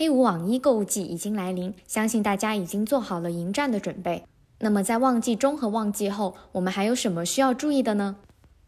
[0.00, 4.24] 黑五网一购物季已经来临，相信大家已经做好了迎战的准备。
[4.60, 8.16] 那么在旺季中和旺季后，我们还有什么需要注意的呢？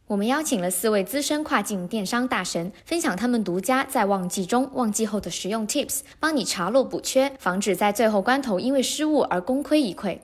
[0.09, 10.19] 我们邀请了四位资深跨境电商大神，分享他们独家在旺季中、旺季后的实用 tips，帮你查漏补缺，防止在最后关头因为失误而功亏一篑。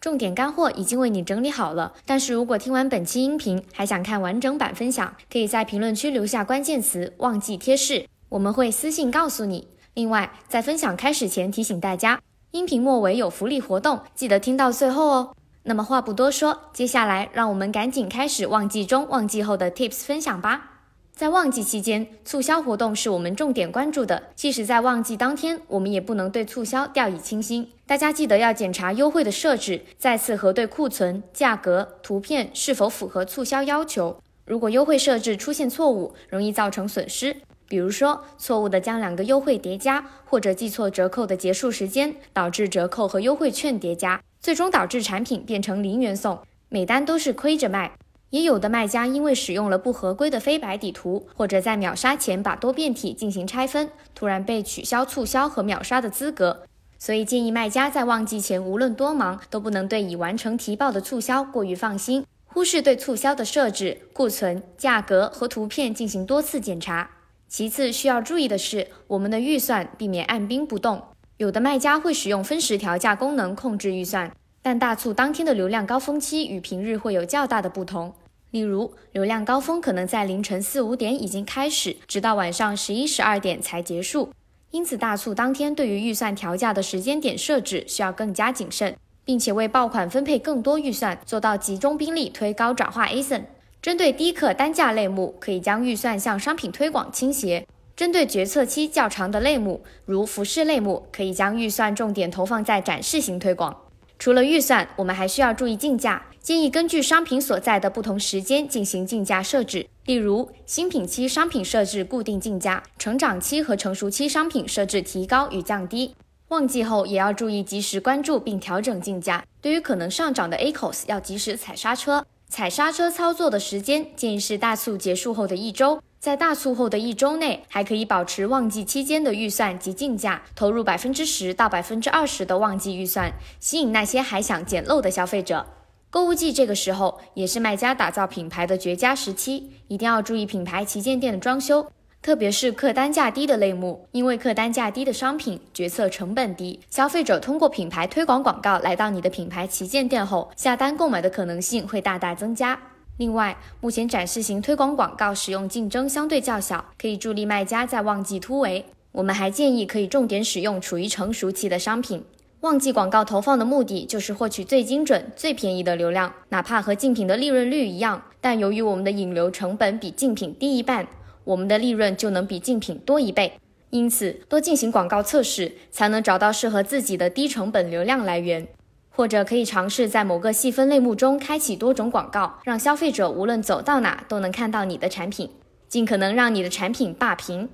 [0.00, 9.71] 重点干货已经为你整理好了，但是如果听完本期音频还想看完整版分享，可以在评论区留下关键词“旺季贴士”，我们会私信告诉你。
[9.94, 12.18] 另外，在分享开始前提醒大家，
[12.52, 15.36] 音频末尾有福利活动，记得听到最后哦。
[15.64, 20.70] 那么话不多说，接下来让我们赶紧开始旺季中、旺季后的 Tips 分享吧。
[21.14, 24.30] 在旺季期间，促销活动是我们重点关注的。
[24.34, 27.70] 即使在旺季当天，我们也不能对促销掉以轻心。
[27.86, 34.16] 大家记得要检查优惠的设置，再次核对库存、价格、图片是否符合促销要求。
[34.46, 37.36] 如果优惠设置出现错误，容易造成损失。
[37.72, 44.22] 比如说，错误的将两个优惠叠加，或者记错折扣的结束时间，导致折扣和优惠券叠加。
[44.42, 47.92] 最终导致产品变成零元送，每单都是亏着卖。
[48.28, 56.64] 也有的卖家因为使用了不合规的非白底图，或者在秒杀前把多变体进行拆分，突然被取消促销和秒杀的资格。
[56.98, 67.08] 所以建议卖家在旺季前无论多忙，都不能对已完成提报的促销过于放心，忽视对促销的设置、库存、价格和图片进行多次检查。
[67.52, 71.02] 其次需要注意的是，我们的预算避免按兵不动。
[71.36, 78.14] 有的卖家会使用分时调价功能控制预算，但大促当天的流量高峰期与平日会有较大的不同。
[78.52, 84.30] 例如，流量高峰可能在凌晨四五点已经开始，直到晚上十一十二点才结束。
[84.70, 93.42] 因此，大促当天对于预算调价的时间点设置需要更加谨慎，并且为爆款分配更多预算，做到集中兵力推高转化 ASIN。
[93.82, 97.66] 针对低客单价类目，可以将预算向商品推广倾斜。
[97.96, 103.76] 针对决策期较长的类目，如服饰类目，可以将预算重点投放在展示型推广。
[104.20, 109.88] 除了预算，我们还需要注意竞价，建议根据商品所在的不同时间进行竞价设置。
[110.04, 116.14] 例如，新品期商品设置固定竞价，成长期和成熟期商品设置提高与降低。
[116.48, 122.24] 旺季后也要注意及时关注并调整竞价，对于可能上涨的 A cos 要及时踩刹车。
[122.52, 126.02] 踩刹车操作的时间建议是大促结束后的一周。
[126.20, 135.66] 在大促后的一周内，还可以保持旺季期间的预算及竞价，投入百分之十到百分之二十的旺季预算，吸引那些还想捡漏的消费者。
[136.10, 141.90] 购物季这个时候也是卖家打造品牌的绝佳时期，一定要注意品牌旗舰店的装修，
[142.22, 152.78] 特别是客单价低的类目，因为客单价低的商品决策成本低，消费者通过品牌推广广告来到你的品牌旗舰店后，下单购买的可能性会大大增加。
[153.16, 158.84] 另外，目前展示型推广广告使用竞争相对较小，可以助力卖家在旺季突围。
[159.10, 162.24] 我们还建议可以重点使用处于成熟期的商品。
[162.60, 171.04] 旺季广告投放的目的就是获取最精准、最便宜的流量，哪怕和竞品的利润率一样，但由于我们的引流成本比竞品低一半，
[171.44, 173.52] 我们的利润就能比竞品多一倍。
[173.90, 178.66] 因此，多进行广告测试，才能找到适合自己的低成本流量来源。
[179.14, 185.50] 或者可以尝试在某个细分类目中开启多种广告，让消费者无论走到哪都能看到你的产品，
[185.86, 187.68] 尽可能让你的产品霸屏。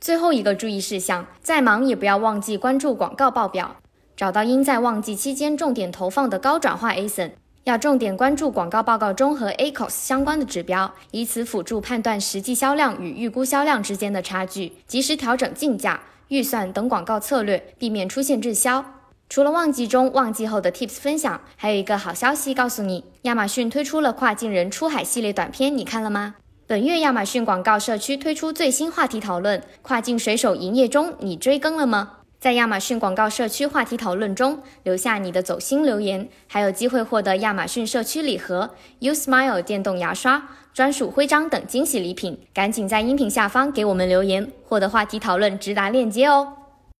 [0.00, 3.78] 最后一个注意事项，再忙也不要忘记关注广告报表，
[4.16, 7.32] 找到应在旺季期间重点投放的高转化 ASIN，
[7.64, 15.98] 要重点关注广告报告中和 ACOS 相关的指标，以此辅助判断实际销量与预估销量之间的差距，及时调整竞价、
[16.28, 18.84] 预算等广告策略，避免出现滞销。
[19.30, 26.34] 除了旺季中、旺季后的 Tips 分享，还有一个好消息告诉你：亚马逊推出了跨境人出海系列短片，你看了吗？
[26.66, 32.18] 本月亚马逊广告社区推出最新话题讨论：跨境水手营业中，你追更了吗？
[32.44, 38.68] 在亚马逊广告社区话题讨论中留下你的走心留言，还有机会获得亚马逊社区礼盒、
[38.98, 42.38] U Smile 电动牙刷、专属徽章等惊喜礼品。
[42.52, 46.52] 赶紧在音频下方给我们留言，获得话题讨论直达链接哦！